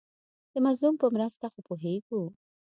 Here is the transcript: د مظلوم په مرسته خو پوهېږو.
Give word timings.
د 0.53 0.55
مظلوم 0.65 0.95
په 1.01 1.07
مرسته 1.15 1.45
خو 1.53 1.59
پوهېږو. 1.67 2.21